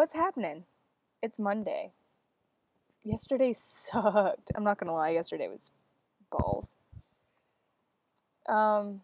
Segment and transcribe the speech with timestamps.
[0.00, 0.64] What's happening?
[1.22, 1.92] It's Monday.
[3.04, 4.50] Yesterday sucked.
[4.56, 5.72] I'm not gonna lie, yesterday was
[6.32, 6.72] balls.
[8.48, 9.02] Um,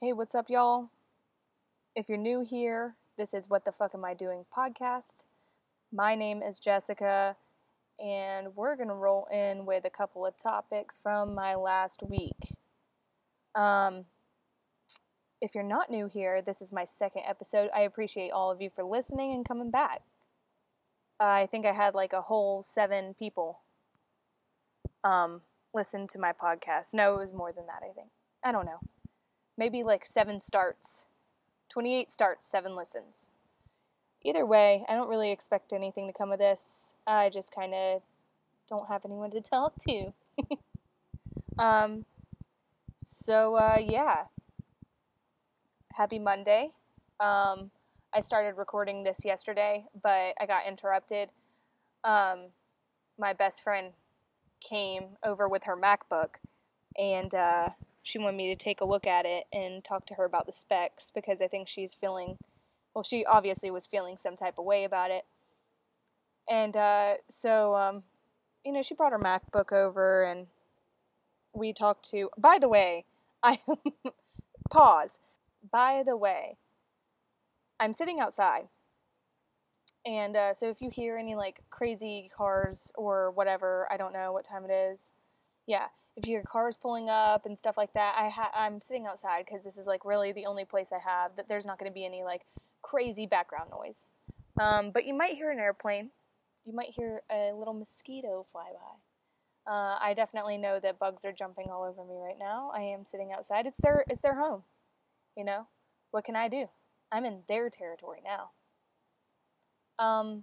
[0.00, 0.90] hey, what's up, y'all?
[1.96, 5.24] If you're new here, this is What the Fuck Am I Doing podcast.
[5.92, 7.34] My name is Jessica,
[7.98, 12.54] and we're gonna roll in with a couple of topics from my last week.
[13.56, 14.04] Um,
[15.40, 17.70] if you're not new here, this is my second episode.
[17.74, 20.02] I appreciate all of you for listening and coming back.
[21.20, 23.60] I think I had like a whole seven people
[25.04, 25.42] um,
[25.74, 26.94] listen to my podcast.
[26.94, 28.08] No, it was more than that, I think.
[28.42, 28.80] I don't know.
[29.56, 31.06] Maybe like seven starts.
[31.68, 33.30] 28 starts, seven listens.
[34.24, 36.94] Either way, I don't really expect anything to come of this.
[37.06, 38.02] I just kind of
[38.68, 40.12] don't have anyone to talk to.
[41.58, 42.04] um,
[43.00, 44.24] so, uh, yeah.
[45.98, 46.68] Happy Monday.
[47.18, 47.72] Um,
[48.14, 51.30] I started recording this yesterday, but I got interrupted.
[52.04, 52.50] Um,
[53.18, 53.94] my best friend
[54.60, 56.36] came over with her MacBook,
[56.96, 57.70] and uh,
[58.04, 60.52] she wanted me to take a look at it and talk to her about the
[60.52, 62.36] specs because I think she's feeling,
[62.94, 65.24] well, she obviously was feeling some type of way about it.
[66.48, 68.04] And uh, so, um,
[68.64, 70.46] you know, she brought her MacBook over and
[71.52, 73.04] we talked to, by the way,
[73.42, 73.58] I,
[74.70, 75.18] pause.
[75.70, 76.56] By the way,
[77.80, 78.68] I'm sitting outside.
[80.06, 84.32] And uh, so if you hear any like crazy cars or whatever, I don't know
[84.32, 85.12] what time it is.
[85.66, 89.06] Yeah, if you hear cars pulling up and stuff like that, I ha- I'm sitting
[89.06, 91.90] outside because this is like really the only place I have that there's not going
[91.90, 92.42] to be any like
[92.82, 94.08] crazy background noise.
[94.60, 96.10] Um, but you might hear an airplane.
[96.64, 99.72] You might hear a little mosquito fly by.
[99.72, 102.72] Uh, I definitely know that bugs are jumping all over me right now.
[102.74, 103.66] I am sitting outside.
[103.66, 104.62] It's their it's their home.
[105.38, 105.68] You know,
[106.10, 106.66] what can I do?
[107.12, 108.50] I'm in their territory now.
[110.04, 110.42] Um,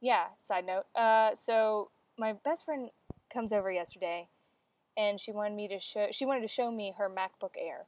[0.00, 0.84] yeah, side note.
[0.94, 2.90] Uh, so my best friend
[3.32, 4.28] comes over yesterday
[4.96, 7.86] and she wanted me to show she wanted to show me her MacBook Air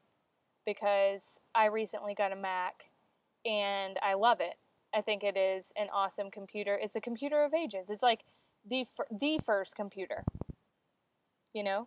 [0.66, 2.90] because I recently got a Mac
[3.44, 4.56] and I love it.
[4.92, 6.76] I think it is an awesome computer.
[6.82, 7.90] It's a computer of ages.
[7.90, 8.24] It's like
[8.68, 10.24] the the first computer.
[11.54, 11.86] You know?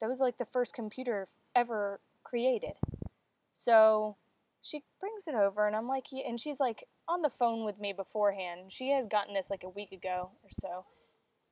[0.00, 1.26] That was like the first computer
[1.56, 2.74] ever created.
[3.52, 4.16] So
[4.62, 7.92] she brings it over, and I'm like, and she's like on the phone with me
[7.92, 8.72] beforehand.
[8.72, 10.84] She has gotten this like a week ago or so,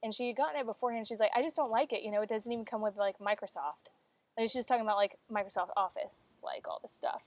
[0.02, 1.06] and she had gotten it beforehand.
[1.08, 2.02] She's like, I just don't like it.
[2.02, 3.90] You know, it doesn't even come with like Microsoft.
[4.36, 7.22] Like she's just talking about like Microsoft Office, like all this stuff.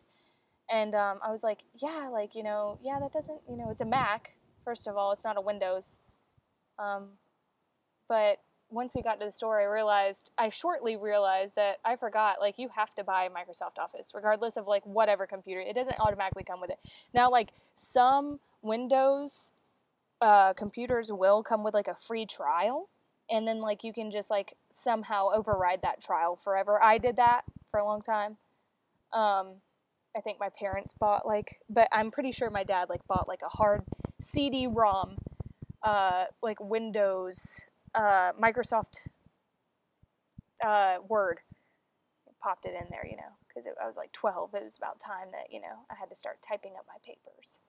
[0.72, 3.82] And um, I was like, yeah, like you know, yeah, that doesn't, you know, it's
[3.82, 4.36] a Mac.
[4.64, 5.98] First of all, it's not a Windows.
[6.78, 7.18] Um,
[8.08, 8.38] but
[8.72, 12.60] once we got to the store, I realized, I shortly realized that I forgot, like,
[12.60, 15.62] you have to buy Microsoft Office, regardless of, like, whatever computer.
[15.62, 16.80] It doesn't automatically come with it.
[17.14, 19.52] Now, like, some Windows
[20.22, 22.90] uh, computers will come with, like, a free trial,
[23.30, 26.82] and then, like, you can just, like, somehow override that trial forever.
[26.82, 27.42] I did that
[27.72, 28.38] for a long time.
[29.14, 29.56] Um,
[30.16, 33.42] I think my parents bought, like, but I'm pretty sure my dad, like, bought, like,
[33.44, 33.84] a hard
[34.22, 35.18] CD-ROM,
[35.82, 37.62] uh, like, Windows
[37.96, 39.08] uh, Microsoft
[40.66, 41.40] uh, Word.
[42.42, 44.54] Popped it in there, you know, because I was like 12.
[44.54, 47.60] It was about time that, you know, I had to start typing up my papers.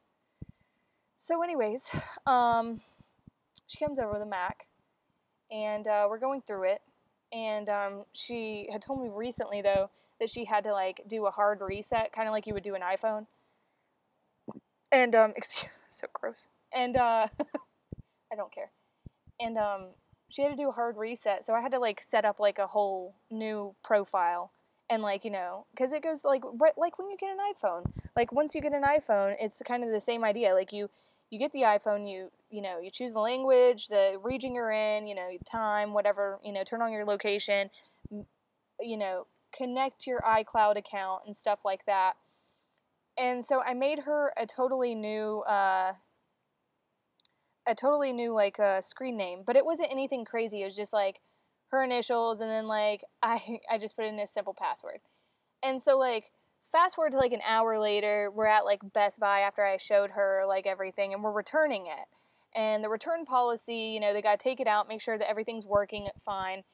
[1.16, 1.90] So, anyways,
[2.26, 2.80] um,
[3.66, 4.66] she comes over with a Mac,
[5.50, 6.82] and uh, we're going through it.
[7.32, 11.30] And um, she had told me recently, though, that she had to like do a
[11.30, 13.26] hard reset, kind of like you would do an iPhone.
[14.92, 16.46] And um, excuse, so gross.
[16.72, 17.26] And uh,
[18.32, 18.70] I don't care.
[19.40, 19.86] And um,
[20.30, 22.58] she had to do a hard reset, so I had to like set up like
[22.58, 24.52] a whole new profile
[24.88, 26.42] and like you know because it goes like
[26.76, 29.90] like when you get an iphone like once you get an iphone it's kind of
[29.92, 30.90] the same idea like you
[31.30, 35.06] you get the iphone you you know you choose the language the region you're in
[35.06, 37.70] you know time whatever you know turn on your location
[38.80, 39.26] you know
[39.56, 42.14] connect your icloud account and stuff like that.
[43.18, 45.92] And so i made her a totally new uh,
[47.66, 50.62] a totally new like uh, screen name, but it wasn't anything crazy.
[50.62, 51.20] It was just like
[51.70, 55.00] her initials, and then like I I just put in a simple password.
[55.62, 56.30] And so like
[56.72, 60.10] fast forward to like an hour later, we're at like Best Buy after I showed
[60.10, 62.06] her like everything, and we're returning it.
[62.54, 65.28] And the return policy, you know, they got to take it out, make sure that
[65.28, 66.64] everything's working fine.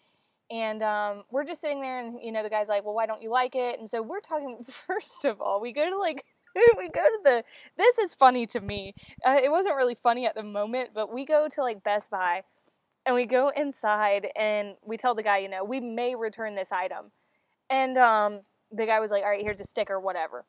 [0.50, 3.20] And um, we're just sitting there, and you know, the guy's like, "Well, why don't
[3.20, 4.64] you like it?" And so we're talking.
[4.86, 6.24] First of all, we go to like
[6.78, 7.44] we go to the
[7.78, 8.94] this is funny to me
[9.26, 12.42] uh, it wasn't really funny at the moment but we go to like best buy
[13.06, 16.72] and we go inside and we tell the guy you know we may return this
[16.72, 17.12] item
[17.70, 18.40] and um,
[18.72, 20.44] the guy was like all right here's a sticker whatever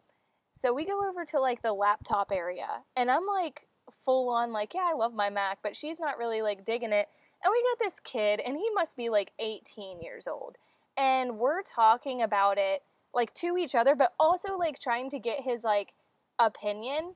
[0.54, 3.68] So we go over to like the laptop area, and I'm like
[4.06, 7.08] full on like, yeah, I love my Mac, but she's not really like digging it.
[7.44, 10.58] And we got this kid, and he must be like 18 years old.
[10.98, 12.82] And we're talking about it
[13.14, 15.94] like to each other, but also like trying to get his like
[16.40, 17.14] opinion.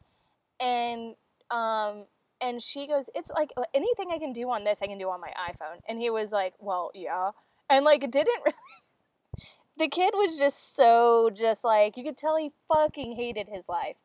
[0.59, 1.15] And
[1.49, 2.05] um
[2.39, 5.21] and she goes, It's like anything I can do on this, I can do on
[5.21, 5.79] my iPhone.
[5.87, 7.31] And he was like, Well, yeah.
[7.69, 8.57] And like didn't really
[9.77, 13.95] the kid was just so just like you could tell he fucking hated his life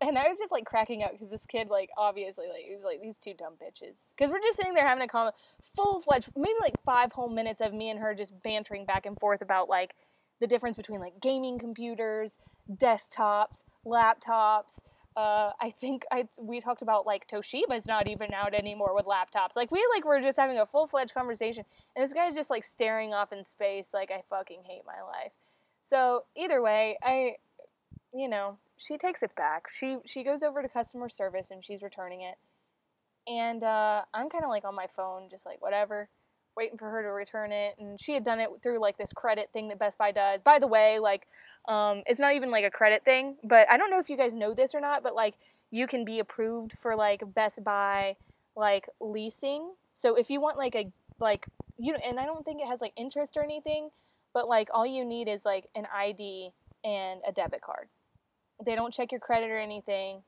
[0.00, 2.84] and I was just like cracking up because this kid, like, obviously, like, he was
[2.84, 4.12] like, these two dumb bitches.
[4.16, 5.34] Because we're just sitting there having a comment,
[5.74, 9.18] full fledged, maybe like five whole minutes of me and her just bantering back and
[9.18, 9.94] forth about like
[10.40, 12.38] the difference between like gaming computers,
[12.70, 14.78] desktops, laptops.
[15.16, 19.56] Uh, I think I we talked about like Toshiba's not even out anymore with laptops.
[19.56, 22.64] Like we like were just having a full fledged conversation, and this guy's just like
[22.64, 23.94] staring off in space.
[23.94, 25.32] Like I fucking hate my life.
[25.80, 27.36] So either way, I,
[28.12, 29.66] you know, she takes it back.
[29.72, 32.34] She she goes over to customer service and she's returning it.
[33.28, 36.08] And uh, I'm kind of like on my phone, just like whatever,
[36.56, 37.76] waiting for her to return it.
[37.78, 40.42] And she had done it through like this credit thing that Best Buy does.
[40.42, 41.26] By the way, like
[41.68, 44.34] um, it's not even like a credit thing, but I don't know if you guys
[44.34, 45.34] know this or not, but like
[45.70, 48.16] you can be approved for like Best Buy
[48.54, 49.72] like leasing.
[49.92, 51.46] So if you want like a like
[51.78, 53.90] you and I don't think it has like interest or anything,
[54.32, 56.50] but like all you need is like an ID
[56.84, 57.88] and a debit card.
[58.64, 60.22] They don't check your credit or anything.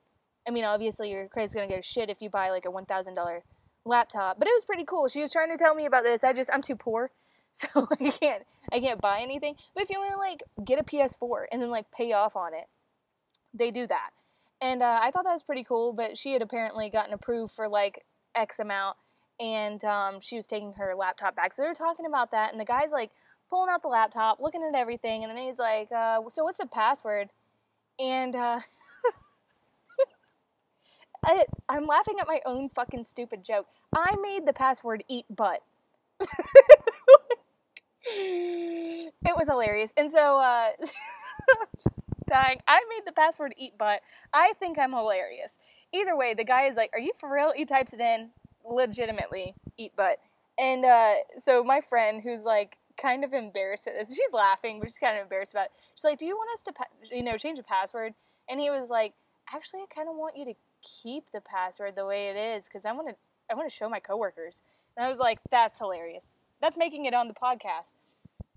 [0.46, 3.14] I mean, obviously your credit's gonna go shit if you buy like a one thousand
[3.14, 3.44] dollar
[3.84, 4.38] laptop.
[4.38, 5.08] But it was pretty cool.
[5.08, 6.24] She was trying to tell me about this.
[6.24, 7.10] I just I'm too poor,
[7.52, 8.42] so I can't
[8.72, 9.54] I can't buy anything.
[9.74, 12.54] But if you want to like get a PS4 and then like pay off on
[12.54, 12.68] it,
[13.54, 14.10] they do that.
[14.60, 15.92] And uh, I thought that was pretty cool.
[15.92, 18.04] But she had apparently gotten approved for like
[18.34, 18.96] X amount,
[19.40, 21.52] and um, she was taking her laptop back.
[21.52, 23.10] So they were talking about that, and the guy's like
[23.50, 26.66] pulling out the laptop, looking at everything, and then he's like, uh, "So what's the
[26.66, 27.30] password?"
[27.98, 28.60] And uh,
[31.24, 33.66] I, I'm laughing at my own fucking stupid joke.
[33.94, 35.62] I made the password eat butt.
[38.10, 39.92] it was hilarious.
[39.96, 40.68] And so, uh,
[42.28, 42.60] dying.
[42.66, 44.00] I made the password eat butt.
[44.32, 45.52] I think I'm hilarious.
[45.92, 47.52] Either way, the guy is like, Are you for real?
[47.54, 48.30] He types it in
[48.68, 50.18] legitimately, eat butt.
[50.58, 54.08] And uh, so my friend, who's like kind of embarrassed at this.
[54.08, 55.72] She's laughing, but she's kind of embarrassed about it.
[55.94, 58.14] She's like, "Do you want us to, pa- you know, change the password?"
[58.48, 59.14] And he was like,
[59.54, 62.84] "Actually, I kind of want you to keep the password the way it is because
[62.84, 63.14] I want to,
[63.50, 64.60] I want to show my coworkers."
[64.96, 66.34] And I was like, "That's hilarious.
[66.60, 67.94] That's making it on the podcast."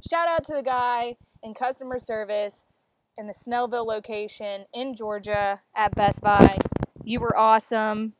[0.07, 2.63] Shout out to the guy in customer service
[3.18, 6.57] in the Snellville location in Georgia at Best Buy.
[7.03, 8.13] You were awesome.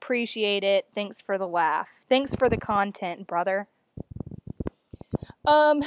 [0.00, 0.86] Appreciate it.
[0.94, 1.88] Thanks for the laugh.
[2.08, 3.68] Thanks for the content, brother.
[5.44, 5.82] Um,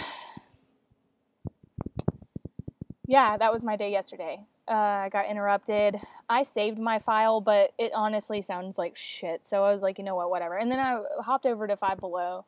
[3.07, 4.41] yeah, that was my day yesterday.
[4.67, 5.95] Uh, I got interrupted.
[6.29, 9.43] I saved my file, but it honestly sounds like shit.
[9.45, 10.57] So I was like, you know what, whatever.
[10.57, 12.45] And then I hopped over to Five Below,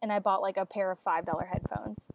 [0.00, 2.06] and I bought like a pair of five dollar headphones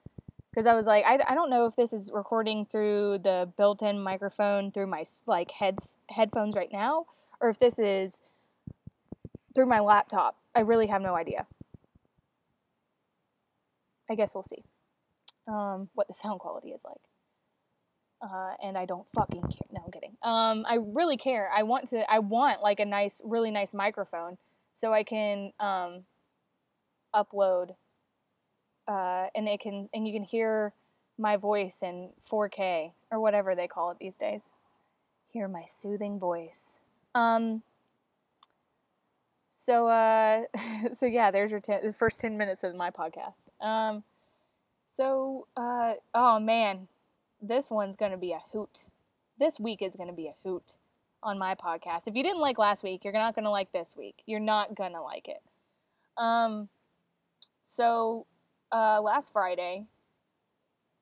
[0.60, 4.04] because I was like, I, I don't know if this is recording through the built-in
[4.04, 7.06] microphone through my like heads headphones right now,
[7.40, 8.20] or if this is
[9.56, 10.36] through my laptop.
[10.54, 11.48] I really have no idea.
[14.10, 14.66] I guess we'll see
[15.48, 17.00] um, what the sound quality is like.
[18.22, 19.68] Uh, and I don't fucking care.
[19.72, 20.18] No, I'm kidding.
[20.22, 21.50] Um, I really care.
[21.56, 22.12] I want to.
[22.12, 24.38] I want like a nice, really nice microphone
[24.74, 26.04] so I can um,
[27.16, 27.76] upload,
[28.90, 30.74] uh, and it can and you can hear
[31.18, 34.52] my voice in 4K or whatever they call it these days.
[35.32, 36.76] Hear my soothing voice.
[37.14, 37.62] Um,
[39.50, 40.44] so, uh,
[40.92, 43.48] so yeah, there's your ten, the first 10 minutes of my podcast.
[43.62, 44.04] Um,
[44.88, 46.88] so, uh, oh man,
[47.42, 48.82] this one's to be a hoot.
[49.38, 50.74] This week is to be a hoot
[51.22, 52.08] on my podcast.
[52.08, 54.24] If you didn't like last week, you're not to like this week.
[54.26, 55.42] You're not to like it.
[56.18, 56.70] Um,
[57.62, 58.26] so,
[58.72, 59.86] uh, last Friday,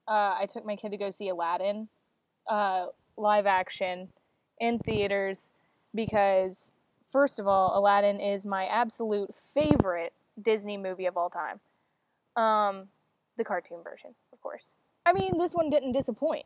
[0.08, 1.90] uh, I took my kid to go see Aladdin,
[2.50, 4.10] uh, live action
[4.60, 5.52] in theaters
[5.94, 6.72] because
[7.12, 11.60] First of all, Aladdin is my absolute favorite Disney movie of all time.
[12.36, 12.90] Um,
[13.38, 14.74] the cartoon version, of course.
[15.06, 16.46] I mean, this one didn't disappoint.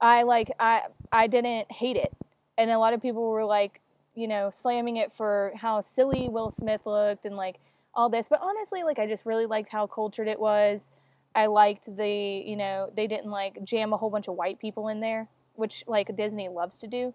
[0.00, 0.82] I like I
[1.12, 2.12] I didn't hate it.
[2.58, 3.80] And a lot of people were like,
[4.14, 7.56] you know, slamming it for how silly Will Smith looked and like
[7.94, 8.28] all this.
[8.28, 10.90] But honestly, like I just really liked how cultured it was.
[11.34, 14.88] I liked the, you know, they didn't like jam a whole bunch of white people
[14.88, 17.14] in there, which like Disney loves to do.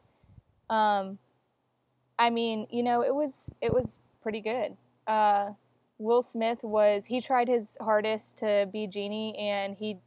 [0.69, 1.19] Um,
[2.17, 4.75] I mean, you know, it was it was pretty good.
[5.07, 5.51] Uh,
[5.97, 9.97] Will Smith was he tried his hardest to be Genie, and he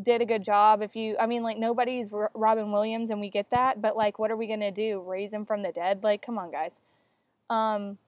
[0.00, 0.82] did a good job.
[0.82, 4.30] If you, I mean, like nobody's Robin Williams, and we get that, but like, what
[4.30, 5.02] are we gonna do?
[5.06, 6.02] Raise him from the dead?
[6.02, 6.80] Like, come on, guys.
[7.48, 7.98] Um,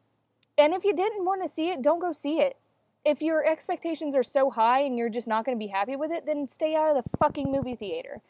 [0.58, 2.56] and if you didn't want to see it, don't go see it.
[3.04, 6.10] If your expectations are so high and you're just not going to be happy with
[6.10, 8.20] it, then stay out of the fucking movie theater.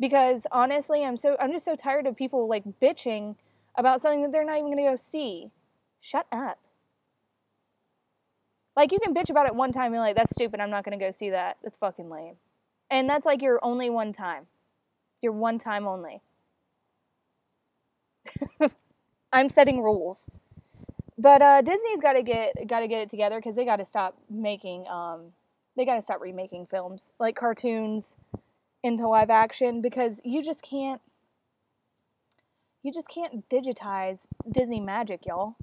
[0.00, 3.36] Because honestly, I'm so I'm just so tired of people like bitching
[3.76, 5.50] about something that they're not even going to go see.
[6.00, 6.58] Shut up.
[8.76, 10.98] Like you can bitch about it one time and like, that's stupid, I'm not gonna
[10.98, 11.58] go see that.
[11.62, 12.36] That's fucking lame.
[12.90, 14.46] And that's like your only one time.
[15.22, 16.22] Your one time only.
[19.32, 20.26] I'm setting rules.
[21.20, 23.84] But uh, Disney's got to get got to get it together because they got to
[23.84, 25.32] stop making um,
[25.76, 28.16] they got to stop remaking films like cartoons
[28.82, 31.02] into live action because you just can't
[32.82, 35.56] you just can't digitize Disney magic, y'all.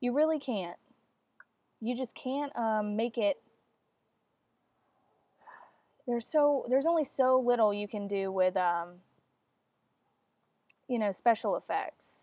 [0.00, 0.76] You really can't
[1.80, 3.40] you just can't um, make it
[6.08, 8.94] there's so there's only so little you can do with um,
[10.88, 12.20] you know special effects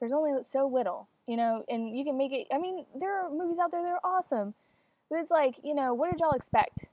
[0.00, 3.30] there's only so little you know and you can make it i mean there are
[3.30, 4.54] movies out there that are awesome
[5.08, 6.86] but it's like you know what did y'all expect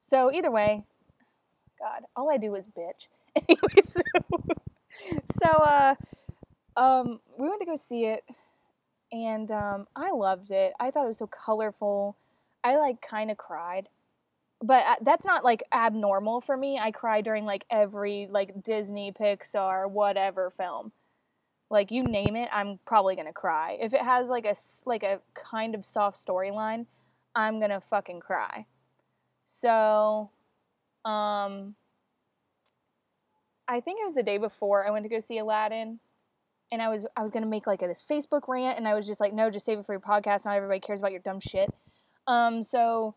[0.00, 0.84] so either way
[1.78, 4.00] god all i do is bitch anyway so,
[5.42, 5.94] so uh
[6.76, 8.24] um we went to go see it
[9.12, 10.72] and um, I loved it.
[10.78, 12.16] I thought it was so colorful.
[12.62, 13.88] I like kind of cried,
[14.62, 16.78] but uh, that's not like abnormal for me.
[16.78, 20.92] I cry during like every like Disney, Pixar, whatever film.
[21.70, 23.76] Like you name it, I'm probably gonna cry.
[23.80, 24.54] If it has like a
[24.86, 26.86] like a kind of soft storyline,
[27.34, 28.66] I'm gonna fucking cry.
[29.46, 30.30] So,
[31.04, 31.74] um,
[33.66, 36.00] I think it was the day before I went to go see Aladdin
[36.70, 39.06] and I was I was gonna make like a, this Facebook rant, and I was
[39.06, 40.44] just like, no, just save it for your podcast.
[40.44, 41.72] Not everybody cares about your dumb shit.
[42.26, 43.14] Um, so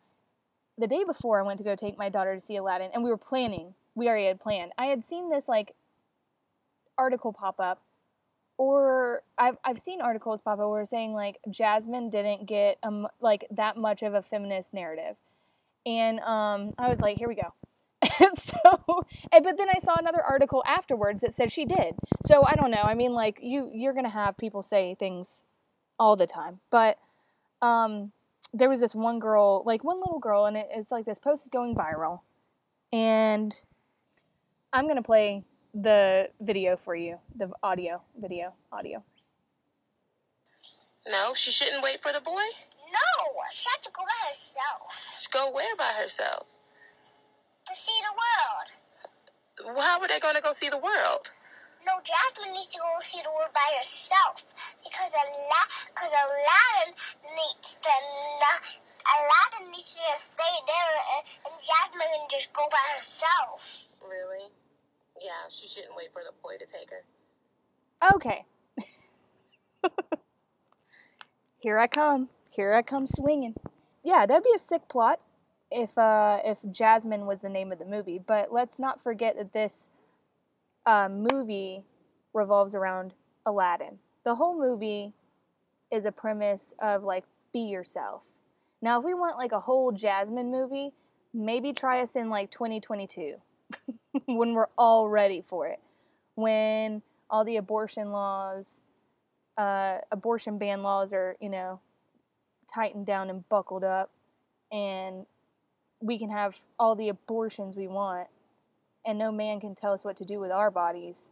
[0.78, 3.10] the day before, I went to go take my daughter to see Aladdin, and we
[3.10, 3.76] were planning.
[3.94, 4.72] We already had planned.
[4.78, 5.76] I had seen this like
[6.98, 7.82] article pop up,
[8.62, 13.48] or I've I've seen articles pop up where saying like Jasmine didn't get um like
[13.50, 15.16] that much of a feminist narrative,
[15.84, 17.54] and um, I was like, here we go.
[18.20, 21.96] And so, and, but then I saw another article afterwards that said she did.
[22.28, 22.84] So I don't know.
[22.84, 25.44] I mean, like you, you're gonna have people say things
[26.00, 27.00] all the time, but
[27.64, 28.12] um,
[28.54, 31.46] there was this one girl, like one little girl, and it, it's like this post
[31.46, 32.20] is going viral,
[32.94, 33.60] and
[34.72, 39.04] I'm gonna play the video for you, the audio, video, audio.
[41.08, 42.32] No, she shouldn't wait for the boy.
[42.92, 43.12] No,
[43.54, 44.82] she had to go by herself.
[45.22, 46.46] She go where by herself?
[47.72, 48.68] to see the world.
[49.80, 51.32] How are they going to go see the world?
[51.88, 54.44] No, Jasmine needs to go see the world by herself
[54.84, 56.94] because Ala- cause Aladdin
[57.32, 57.92] needs to
[59.02, 63.90] Aladdin needs to stay there, and, and Jasmine can just go by herself.
[63.98, 64.54] Really?
[65.24, 67.04] Yeah, she shouldn't wait for the boy to take her.
[68.16, 68.46] Okay.
[71.60, 72.30] Here I come.
[72.50, 73.54] Here I come swinging.
[74.04, 75.20] Yeah, that'd be a sick plot
[75.70, 78.20] if uh, if Jasmine was the name of the movie.
[78.20, 79.88] But let's not forget that this
[80.88, 81.84] uh, movie
[82.34, 83.14] revolves around
[83.46, 84.00] Aladdin.
[84.24, 85.14] The whole movie
[85.92, 88.24] is a premise of like be yourself.
[88.82, 90.94] Now, if we want like a whole Jasmine movie,
[91.34, 93.36] maybe try us in like 2022
[94.26, 95.80] when we're all ready for it.
[96.36, 98.80] When all the abortion laws,
[99.58, 101.80] uh, abortion ban laws are, you know,
[102.74, 104.12] tightened down and buckled up,
[104.72, 105.26] and
[106.00, 108.28] we can have all the abortions we want
[109.06, 111.30] and no man can tell us what to do with our bodies,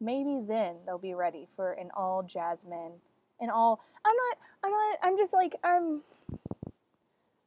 [0.00, 2.92] maybe then they'll be ready for an all Jasmine
[3.40, 6.02] and all I'm not I'm not I'm just like I'm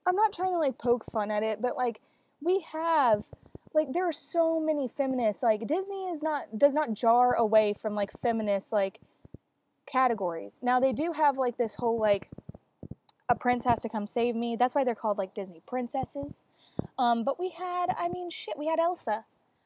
[0.05, 2.01] I'm not trying to like poke fun at it, but like
[2.41, 3.24] we have
[3.74, 7.96] like there are so many feminists like Disney is not does not jar away from
[7.96, 9.00] like feminist like
[9.86, 10.60] categories.
[10.62, 12.30] Now they do have like this whole like
[13.30, 14.56] a prince has to come save me.
[14.58, 16.44] That's why they're called like Disney princesses.
[16.98, 19.24] Um, but we had, I mean, shit, we had Elsa.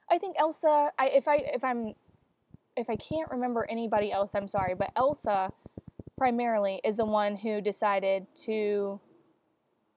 [0.09, 0.91] I think Elsa.
[0.99, 1.95] I if I if I'm
[2.77, 5.51] if I can't remember anybody else, I'm sorry, but Elsa
[6.17, 8.99] primarily is the one who decided to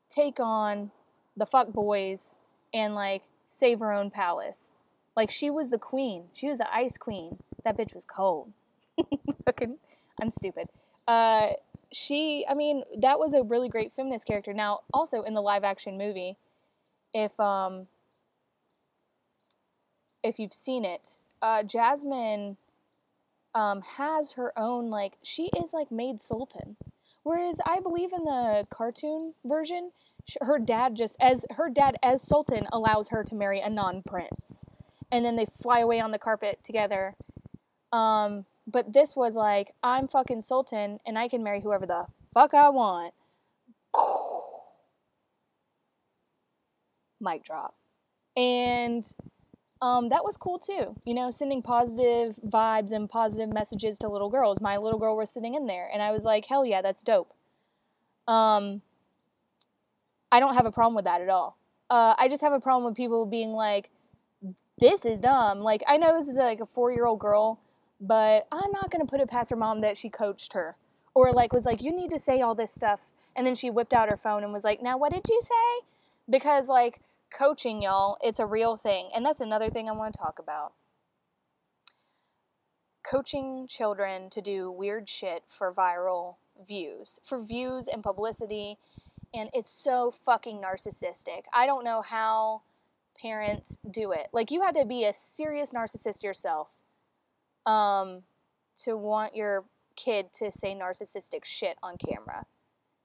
[0.09, 0.91] take on
[1.37, 2.35] the fuck boys
[2.73, 4.75] and like save her own palace.
[5.17, 6.25] Like she was the queen.
[6.33, 7.39] She was the ice queen.
[7.65, 8.53] That bitch was cold.
[9.45, 9.79] Fucking,
[10.23, 10.69] I'm stupid.
[11.09, 11.49] Uh,
[11.93, 14.53] she, I mean, that was a really great feminist character.
[14.53, 16.37] Now, also in the live action movie,
[17.13, 17.89] if um
[20.23, 22.57] if you've seen it, uh, Jasmine
[23.55, 26.77] um, has her own like she is like made sultan,
[27.23, 29.93] whereas I believe in the cartoon version
[30.41, 34.65] her dad just as her dad as sultan allows her to marry a non-prince
[35.11, 37.15] and then they fly away on the carpet together
[37.93, 42.53] um but this was like i'm fucking sultan and i can marry whoever the fuck
[42.55, 43.15] i want
[47.21, 47.75] mic drop
[48.37, 49.13] and
[49.81, 50.97] um, that was cool too.
[51.05, 54.61] You know, sending positive vibes and positive messages to little girls.
[54.61, 57.33] My little girl was sitting in there, and I was like, hell yeah, that's dope.
[58.27, 58.83] Um,
[60.31, 61.59] I don't have a problem with that at all.
[61.91, 63.91] Uh, I just have a problem with people being like,
[64.79, 65.61] this is dumb.
[65.61, 67.61] Like, I know this is like a four year old girl,
[68.01, 70.77] but I'm not going to put it past her mom that she coached her.
[71.15, 73.01] Or like, was like, you need to say all this stuff.
[73.35, 75.87] And then she whipped out her phone and was like, now what did you say?
[76.29, 77.01] Because, like,
[77.37, 79.11] coaching, y'all, it's a real thing.
[79.15, 80.73] And that's another thing I want to talk about.
[83.09, 88.77] Coaching children to do weird shit for viral views, for views and publicity.
[89.35, 91.43] And it's so fucking narcissistic.
[91.53, 92.63] I don't know how
[93.21, 94.29] parents do it.
[94.33, 96.69] Like, you had to be a serious narcissist yourself
[97.67, 98.23] um,
[98.79, 99.65] to want your
[99.97, 102.47] kid to say narcissistic shit on camera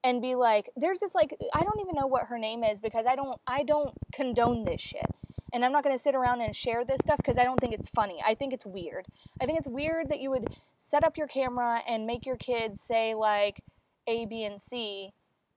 [0.04, 3.04] and be like there's this like i don't even know what her name is because
[3.04, 5.06] i don't i don't condone this shit
[5.52, 7.74] and i'm not going to sit around and share this stuff because i don't think
[7.74, 9.06] it's funny i think it's weird
[9.40, 12.80] i think it's weird that you would set up your camera and make your kids
[12.80, 13.60] say like
[14.06, 15.12] a b and c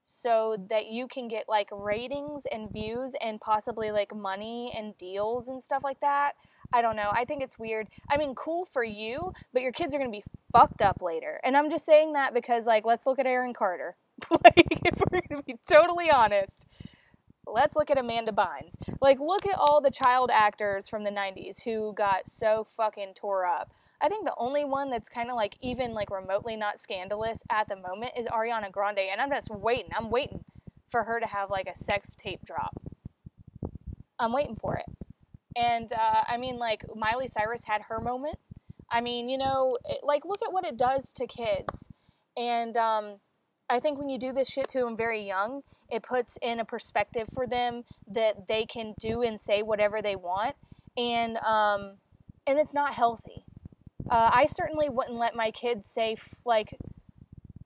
[0.08, 5.48] so that you can get like ratings and views and possibly like money and deals
[5.48, 6.32] and stuff like that
[6.72, 7.10] I don't know.
[7.12, 7.88] I think it's weird.
[8.10, 11.40] I mean, cool for you, but your kids are going to be fucked up later.
[11.42, 13.96] And I'm just saying that because, like, let's look at Aaron Carter.
[14.30, 16.66] like, if we're going to be totally honest,
[17.46, 18.74] let's look at Amanda Bynes.
[19.00, 23.46] Like, look at all the child actors from the 90s who got so fucking tore
[23.46, 23.72] up.
[24.00, 27.68] I think the only one that's kind of like even like remotely not scandalous at
[27.68, 29.00] the moment is Ariana Grande.
[29.10, 29.90] And I'm just waiting.
[29.96, 30.44] I'm waiting
[30.90, 32.80] for her to have like a sex tape drop.
[34.18, 34.86] I'm waiting for it.
[35.56, 38.38] And uh, I mean, like, Miley Cyrus had her moment.
[38.90, 41.88] I mean, you know, it, like, look at what it does to kids.
[42.36, 43.16] And um,
[43.68, 46.64] I think when you do this shit to them very young, it puts in a
[46.64, 50.54] perspective for them that they can do and say whatever they want.
[50.96, 51.96] And, um,
[52.46, 53.44] and it's not healthy.
[54.08, 56.76] Uh, I certainly wouldn't let my kids say, like,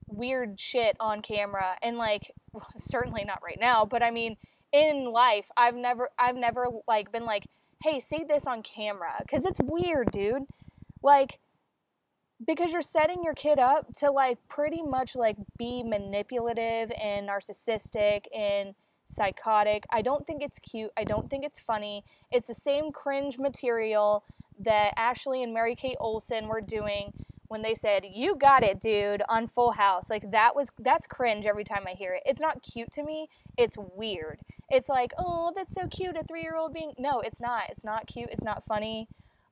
[0.07, 1.77] weird shit on camera.
[1.81, 2.33] And, like,
[2.77, 4.37] certainly not right now, but I mean,
[4.71, 7.45] in life, I've never, I've never, like, been like,
[7.83, 9.15] hey, say this on camera.
[9.19, 10.43] Because it's weird, dude.
[11.01, 11.39] Like,
[12.45, 18.25] because you're setting your kid up to, like, pretty much, like, be manipulative and narcissistic
[18.35, 18.75] and
[19.05, 19.85] psychotic.
[19.91, 20.91] I don't think it's cute.
[20.97, 22.03] I don't think it's funny.
[22.31, 24.23] It's the same cringe material
[24.63, 27.13] that Ashley and Mary Kate Olsen were doing
[27.47, 30.09] when they said, "You got it, dude," on Full House.
[30.09, 32.23] Like that was that's cringe every time I hear it.
[32.25, 33.29] It's not cute to me.
[33.57, 34.39] It's weird.
[34.69, 37.69] It's like, "Oh, that's so cute, a 3-year-old being No, it's not.
[37.69, 38.29] It's not cute.
[38.31, 39.07] It's not funny.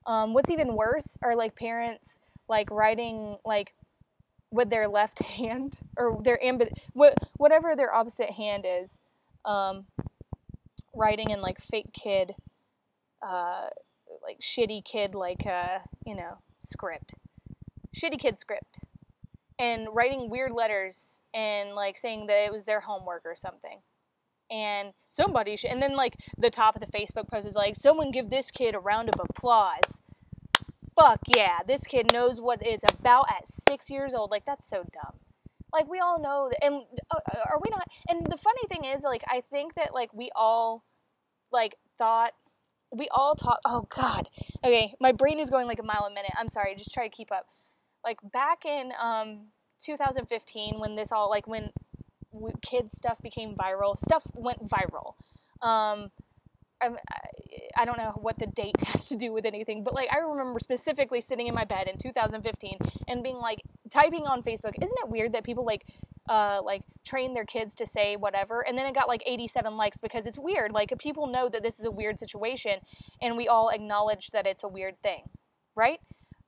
[0.06, 3.74] Um, what's even worse are like parents like writing like
[4.50, 8.98] with their left hand or their ambi- what whatever their opposite hand is
[9.44, 9.86] um,
[10.94, 12.34] writing in like fake kid
[13.22, 13.68] uh,
[14.22, 17.14] like shitty kid like uh, you know script.
[17.94, 18.78] Shitty kid script.
[19.58, 23.80] And writing weird letters and like saying that it was their homework or something.
[24.50, 28.10] And somebody should and then like the top of the facebook post is like someone
[28.10, 30.02] give this kid a round of applause.
[30.98, 34.30] Fuck yeah this kid knows what it's about at six years old.
[34.30, 35.18] Like that's so dumb.
[35.72, 39.02] Like we all know that and uh, are we not and the funny thing is
[39.02, 40.84] like i think that like we all
[41.50, 42.32] like thought
[42.96, 44.28] we all talk oh god.
[44.64, 46.32] Okay my brain is going like a mile a minute.
[46.38, 47.46] I'm sorry just try to keep up.
[48.04, 49.46] Like back in um
[49.80, 51.70] 2015 when this all like when
[52.62, 55.14] kids stuff became viral stuff went viral.
[55.66, 56.10] Um
[56.82, 56.96] I'm,
[57.76, 60.58] I don't know what the date has to do with anything, but like I remember
[60.58, 62.78] specifically sitting in my bed in 2015
[63.08, 64.74] and being like typing on Facebook.
[64.80, 65.86] Isn't it weird that people like
[66.28, 69.98] uh, like train their kids to say whatever, and then it got like 87 likes
[69.98, 70.72] because it's weird.
[70.72, 72.80] Like people know that this is a weird situation,
[73.20, 75.24] and we all acknowledge that it's a weird thing,
[75.74, 76.00] right?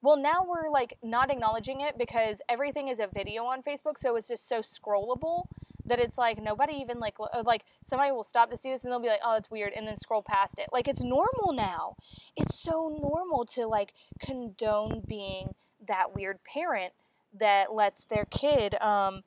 [0.05, 4.17] Well, now we're like not acknowledging it because everything is a video on Facebook, so
[4.17, 5.45] it's just so scrollable
[5.87, 9.01] that it's like nobody even like like somebody will stop to see this and they'll
[9.01, 10.69] be like, "Oh, it's weird," and then scroll past it.
[10.73, 11.97] Like it's normal now.
[12.37, 15.55] It's so normal to like condone being
[15.87, 16.93] that weird parent
[17.39, 19.23] that lets their kid um,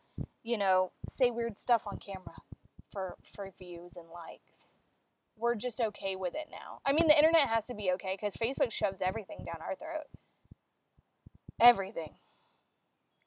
[0.47, 2.38] you know, say weird stuff on camera
[2.89, 4.77] for for views and likes.
[5.36, 6.79] We're just okay with it now.
[6.86, 10.05] I mean, the internet has to be okay because Facebook shoves everything down our throat.
[11.60, 12.13] Everything.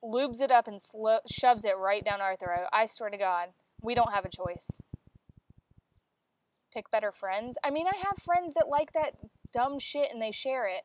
[0.03, 2.69] Lubes it up and slo- shoves it right down our throat.
[2.73, 3.51] I swear to God,
[3.83, 4.81] we don't have a choice.
[6.73, 7.59] pick better friends.
[7.63, 9.17] I mean, I have friends that like that
[9.53, 10.85] dumb shit and they share it.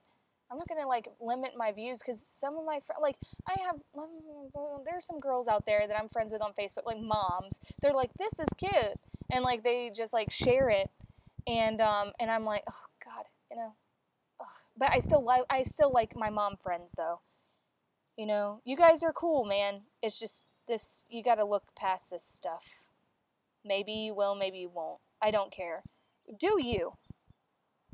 [0.51, 3.77] I'm not gonna like limit my views because some of my friends, like I have,
[4.85, 7.59] there are some girls out there that I'm friends with on Facebook, like moms.
[7.81, 8.97] They're like, this is cute,
[9.31, 10.89] and like they just like share it,
[11.47, 13.73] and um, and I'm like, oh god, you know,
[14.39, 14.47] Ugh.
[14.77, 17.21] but I still like, I still like my mom friends though.
[18.17, 19.81] You know, you guys are cool, man.
[20.01, 22.63] It's just this, you got to look past this stuff.
[23.65, 24.99] Maybe you will, maybe you won't.
[25.21, 25.83] I don't care.
[26.39, 26.93] Do you?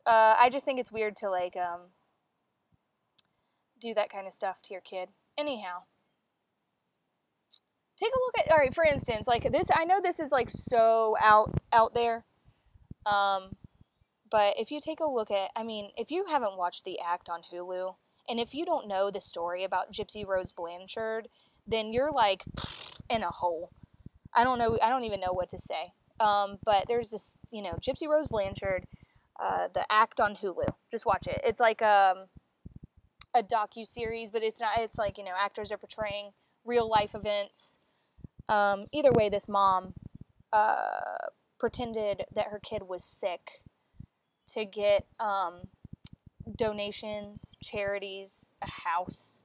[0.06, 1.82] Uh, I just think it's weird to like um
[3.82, 5.10] do that kind of stuff to your kid.
[5.38, 5.84] Anyhow,
[7.98, 8.74] take a look at all right.
[8.74, 12.26] For instance, like this, I know this is like so out out there,
[13.06, 13.56] um,
[14.30, 17.30] but if you take a look at, I mean, if you haven't watched The Act
[17.30, 17.96] on Hulu,
[18.30, 21.28] and if you don't know the story about Gypsy Rose Blanchard,
[21.68, 22.46] then you're like
[23.10, 23.72] in a hole.
[24.34, 24.78] I don't know.
[24.82, 25.94] I don't even know what to say.
[26.20, 28.86] Um, but there's this, you know, Gypsy Rose Blanchard,
[29.42, 30.74] uh, the act on Hulu.
[30.92, 31.42] Just watch it.
[31.44, 32.28] It's like um,
[33.34, 34.72] a docu series, but it's not.
[34.78, 36.32] It's like you know, actors are portraying
[36.66, 37.80] real life events.
[38.50, 39.94] Um, either way, this mom
[40.52, 41.28] uh,
[41.60, 43.62] pretended that her kid was sick
[44.48, 45.68] to get um,
[46.56, 49.44] donations, charities, a house,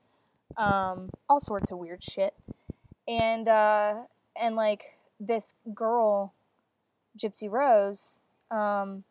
[0.57, 2.35] um, all sorts of weird shit,
[3.07, 3.95] and uh,
[4.41, 4.83] and like
[5.21, 6.35] this girl,
[7.17, 8.21] Gypsy Rose,
[8.51, 9.05] um,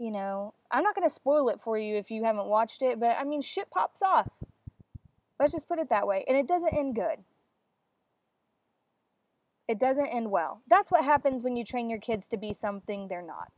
[0.00, 3.18] you know, I'm not gonna spoil it for you if you haven't watched it, but
[3.20, 4.30] I mean, shit pops off.
[5.38, 7.18] Let's just put it that way, and it doesn't end good.
[9.68, 10.62] It doesn't end well.
[10.68, 13.52] That's what happens when you train your kids to be something they're not.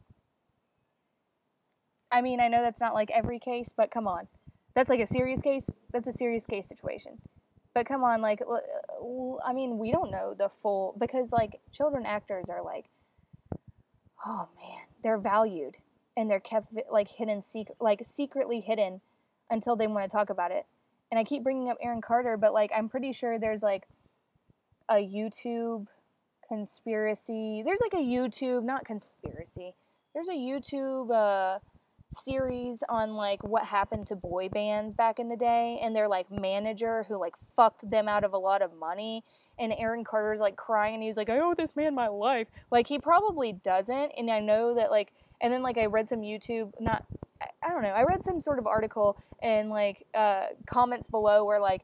[2.10, 4.26] I mean, I know that's not like every case, but come on.
[4.74, 5.70] That's like a serious case.
[5.92, 7.18] That's a serious case situation.
[7.72, 8.40] But come on, like,
[9.46, 12.86] I mean, we don't know the full, because like children actors are like,
[14.26, 15.76] oh man, they're valued
[16.16, 19.00] and they're kept like hidden, secret, like secretly hidden
[19.50, 20.66] until they want to talk about it.
[21.10, 23.86] And I keep bringing up Aaron Carter, but like, I'm pretty sure there's like
[24.88, 25.86] a YouTube
[26.48, 27.62] conspiracy.
[27.64, 29.74] There's like a YouTube, not conspiracy.
[30.14, 31.58] There's a YouTube, uh,
[32.12, 36.30] series on like what happened to boy bands back in the day and their like
[36.30, 39.24] manager who like fucked them out of a lot of money
[39.58, 42.86] and Aaron Carter's like crying and he's like I owe this man my life like
[42.86, 46.72] he probably doesn't and I know that like and then like I read some YouTube
[46.80, 47.04] not
[47.62, 51.60] I don't know I read some sort of article and like uh, comments below where
[51.60, 51.82] like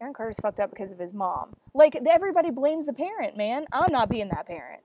[0.00, 3.92] Aaron Carter's fucked up because of his mom like everybody blames the parent man I'm
[3.92, 4.80] not being that parent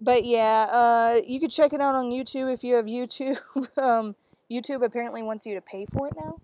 [0.00, 3.38] but yeah, uh, you could check it out on YouTube if you have YouTube.
[3.76, 4.16] um,
[4.50, 6.40] YouTube apparently wants you to pay for it now.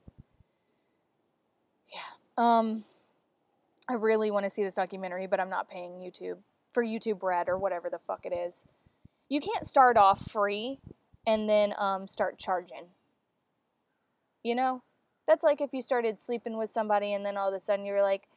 [1.93, 1.99] Yeah.
[2.37, 2.85] Um,
[3.89, 6.39] I really want to see this documentary, but I'm not paying YouTube
[6.75, 8.65] for YouTube Red or whatever the fuck it is.
[9.29, 10.79] You can't start off free
[11.27, 12.87] and then um, start charging.
[14.43, 14.83] You know?
[15.27, 17.93] That's like if you started sleeping with somebody and then all of a sudden you
[17.93, 18.29] were like,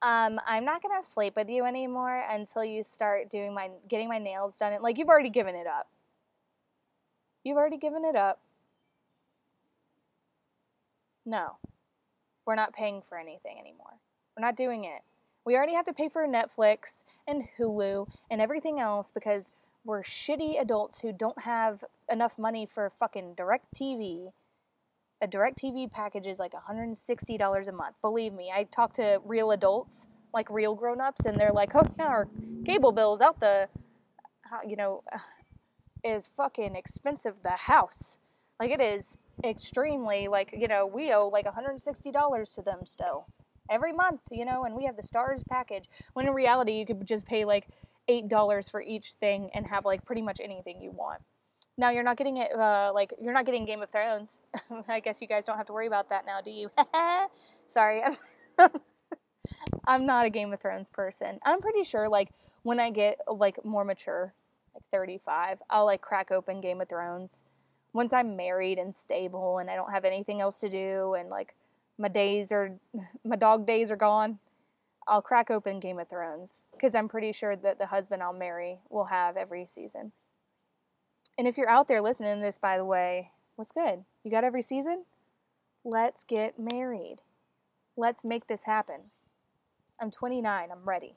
[0.00, 4.18] um, I'm not gonna sleep with you anymore until you start doing my getting my
[4.18, 4.72] nails done.
[4.72, 5.88] And Like you've already given it up.
[7.42, 8.40] You've already given it up.
[11.26, 11.56] No,
[12.46, 13.98] we're not paying for anything anymore.
[14.36, 15.02] We're not doing it.
[15.44, 19.50] We already have to pay for Netflix and Hulu and everything else because
[19.84, 24.32] we're shitty adults who don't have enough money for fucking DirecTV.
[25.20, 27.96] a DirecTV package is like $160 a month.
[28.02, 32.06] Believe me, I talk to real adults, like real grown-ups, and they're like, "Oh yeah,
[32.06, 32.28] our
[32.64, 33.68] cable bill's out the,
[34.52, 35.18] uh, you know, uh,
[36.04, 37.34] is fucking expensive.
[37.42, 38.20] The house,
[38.60, 43.26] like it is extremely like you know we owe like $160 to them still
[43.70, 45.88] every month, you know, and we have the stars package.
[46.14, 47.68] When in reality, you could just pay like
[48.08, 51.20] eight dollars for each thing and have like pretty much anything you want.
[51.76, 54.38] Now you're not getting it uh, like you're not getting Game of Thrones.
[54.88, 56.70] I guess you guys don't have to worry about that now, do you?
[57.68, 58.12] Sorry, I'm,
[59.86, 61.38] I'm not a Game of Thrones person.
[61.44, 62.30] I'm pretty sure like
[62.62, 64.34] when I get like more mature,
[64.74, 67.42] like 35, I'll like crack open Game of Thrones.
[67.92, 71.54] Once I'm married and stable and I don't have anything else to do and like
[71.98, 72.72] my days are
[73.24, 74.38] my dog days are gone,
[75.08, 78.80] I'll crack open Game of Thrones because I'm pretty sure that the husband I'll marry
[78.90, 80.12] will have every season.
[81.38, 84.04] And if you're out there listening to this, by the way, what's good?
[84.22, 85.04] You got every season?
[85.84, 87.22] Let's get married.
[87.96, 89.10] Let's make this happen.
[90.00, 90.68] I'm 29.
[90.70, 91.16] I'm ready.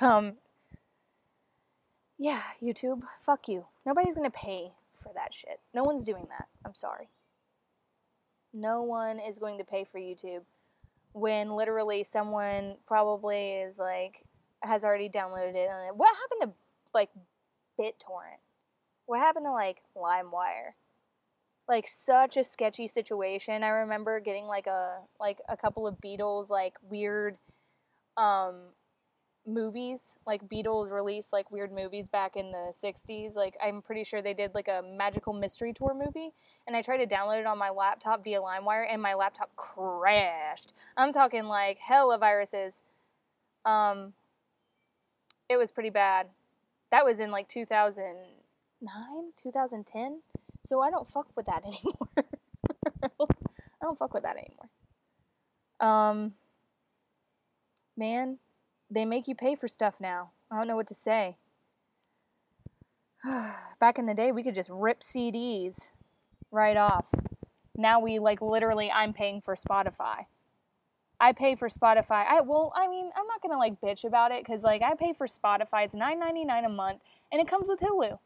[0.00, 0.34] Um,
[2.18, 3.66] yeah, YouTube, fuck you.
[3.84, 5.60] Nobody's gonna pay for that shit.
[5.72, 6.48] No one's doing that.
[6.64, 7.10] I'm sorry.
[8.52, 10.42] No one is going to pay for YouTube
[11.14, 14.24] when literally someone probably is like
[14.62, 15.70] has already downloaded it.
[15.70, 17.10] And what happened to like
[17.80, 18.42] BitTorrent?
[19.06, 20.72] What happened to like LimeWire?
[21.68, 23.62] Like such a sketchy situation.
[23.62, 27.38] I remember getting like a like a couple of Beatles like weird
[28.16, 28.56] um
[29.46, 34.22] movies like beatles released like weird movies back in the 60s like i'm pretty sure
[34.22, 36.32] they did like a magical mystery tour movie
[36.66, 40.72] and i tried to download it on my laptop via limewire and my laptop crashed.
[40.96, 42.82] I'm talking like hella viruses.
[43.64, 44.14] Um
[45.48, 46.28] it was pretty bad.
[46.90, 50.20] That was in like 2009 2010
[50.64, 52.08] so i don't fuck with that anymore.
[53.20, 54.70] I don't fuck with that anymore.
[55.80, 56.32] Um
[57.96, 58.38] man
[58.94, 60.30] they make you pay for stuff now.
[60.50, 61.36] I don't know what to say.
[63.80, 65.90] Back in the day, we could just rip CDs
[66.50, 67.06] right off.
[67.76, 70.26] Now we like literally, I'm paying for Spotify.
[71.20, 72.24] I pay for Spotify.
[72.26, 75.12] I well, I mean, I'm not gonna like bitch about it because like I pay
[75.12, 75.84] for Spotify.
[75.84, 77.00] It's $9.99 a month,
[77.32, 78.18] and it comes with Hulu.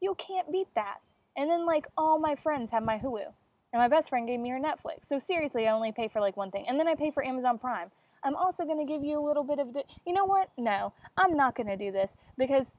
[0.00, 0.98] You can't beat that.
[1.36, 3.26] And then like all my friends have my Hulu,
[3.72, 5.04] and my best friend gave me her Netflix.
[5.06, 7.58] So seriously, I only pay for like one thing, and then I pay for Amazon
[7.58, 7.90] Prime.
[8.22, 10.50] I'm also going to give you a little bit of, di- you know what?
[10.58, 12.72] No, I'm not going to do this because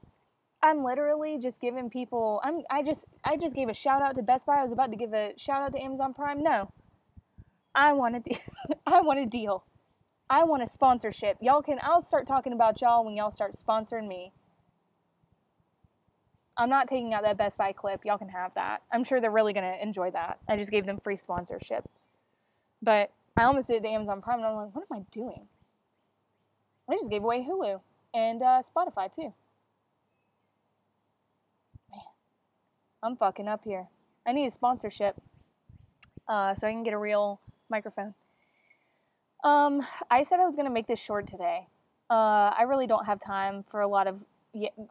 [0.62, 2.40] I'm literally just giving people.
[2.44, 2.60] I'm.
[2.70, 3.04] I just.
[3.24, 4.58] I just gave a shout out to Best Buy.
[4.58, 6.40] I was about to give a shout out to Amazon Prime.
[6.42, 6.70] No,
[7.74, 8.38] I want a deal.
[8.86, 9.64] I want a deal.
[10.30, 11.38] I want a sponsorship.
[11.40, 11.78] Y'all can.
[11.82, 14.32] I'll start talking about y'all when y'all start sponsoring me.
[16.56, 18.04] I'm not taking out that Best Buy clip.
[18.04, 18.82] Y'all can have that.
[18.92, 20.38] I'm sure they're really gonna enjoy that.
[20.48, 21.88] I just gave them free sponsorship.
[22.80, 25.46] But I almost did it Amazon Prime, and I'm like, what am I doing?
[26.90, 27.80] I just gave away Hulu
[28.12, 29.32] and uh, Spotify too.
[31.90, 32.00] Man,
[33.02, 33.88] I'm fucking up here.
[34.26, 35.16] I need a sponsorship
[36.28, 37.40] uh, so I can get a real
[37.70, 38.14] microphone.
[39.44, 41.66] Um, I said I was gonna make this short today.
[42.10, 44.20] Uh, I really don't have time for a lot of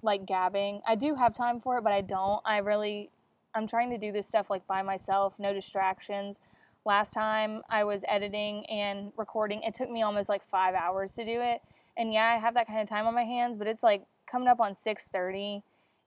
[0.02, 0.82] like gabbing.
[0.88, 2.42] I do have time for it, but I don't.
[2.46, 3.12] I really,
[3.54, 6.40] I'm trying to do this stuff like by myself, no distractions.
[6.84, 11.26] Last time I was editing and recording, it took me almost like five hours to
[11.26, 11.62] do it.
[11.96, 14.48] And yeah, I have that kind of time on my hands, but it's like coming
[14.48, 15.62] up on 6:30,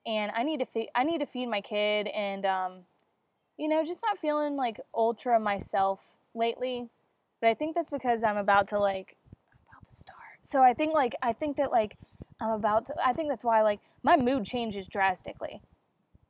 [0.06, 2.72] and I need to feed I need to feed my kid, and um,
[3.56, 6.00] you know, just not feeling like ultra myself
[6.34, 6.88] lately.
[7.40, 9.16] But I think that's because I'm about to like
[9.68, 10.40] about to start.
[10.42, 11.96] So I think like I think that like
[12.40, 12.94] I'm about to.
[13.04, 15.60] I think that's why like my mood changes drastically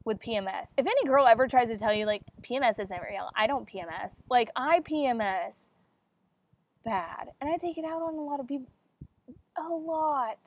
[0.04, 0.72] with PMS.
[0.76, 4.20] If any girl ever tries to tell you like PMS isn't real, I don't PMS.
[4.28, 5.68] Like I PMS
[6.84, 8.68] bad, and I take it out on a lot of people.
[9.56, 10.38] A lot,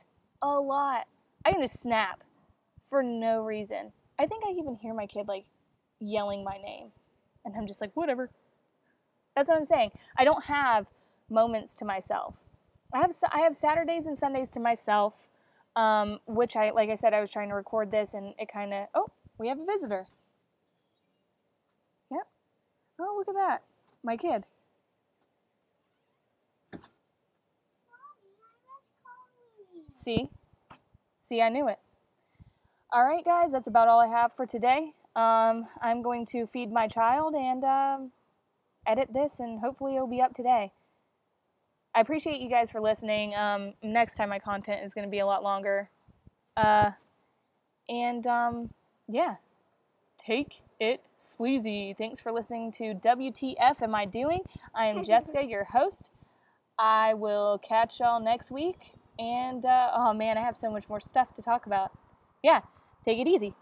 [0.41, 1.05] a lot.
[1.45, 2.23] I can just snap
[2.89, 3.91] for no reason.
[4.19, 5.45] I think I even hear my kid like
[5.99, 6.91] yelling my name,
[7.45, 8.29] and I'm just like whatever.
[9.35, 9.91] That's what I'm saying.
[10.17, 10.87] I don't have
[11.29, 12.35] moments to myself.
[12.93, 15.27] I have I have Saturdays and Sundays to myself,
[15.75, 18.73] um, which I like I said I was trying to record this and it kind
[18.73, 20.07] of oh we have a visitor.
[22.11, 22.27] Yep.
[22.99, 23.63] Oh, look at that.
[24.03, 24.43] My kid.
[29.91, 30.29] See?
[31.17, 31.79] See, I knew it.
[32.91, 34.93] All right, guys, that's about all I have for today.
[35.15, 38.11] Um, I'm going to feed my child and um,
[38.85, 40.71] edit this, and hopefully it'll be up today.
[41.93, 43.35] I appreciate you guys for listening.
[43.35, 45.89] Um, next time, my content is going to be a lot longer.
[46.55, 46.91] Uh,
[47.89, 48.69] and um,
[49.07, 49.35] yeah,
[50.17, 51.95] take it sleazy.
[51.97, 54.41] Thanks for listening to WTF Am I Doing?
[54.75, 56.11] I am Jessica, your host.
[56.77, 58.93] I will catch y'all next week.
[59.17, 61.91] And uh, oh man, I have so much more stuff to talk about.
[62.43, 62.61] Yeah,
[63.03, 63.55] take it easy.